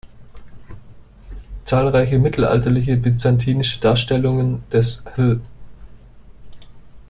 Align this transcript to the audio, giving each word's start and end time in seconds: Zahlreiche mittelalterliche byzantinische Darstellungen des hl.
Zahlreiche 1.63 2.17
mittelalterliche 2.17 2.97
byzantinische 2.97 3.79
Darstellungen 3.81 4.63
des 4.71 5.05
hl. 5.15 5.41